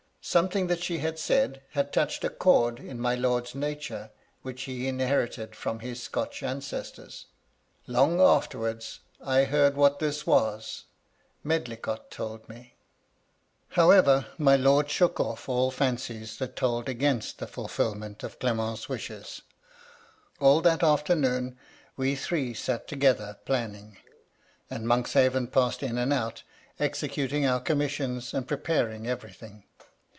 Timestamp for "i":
9.19-9.45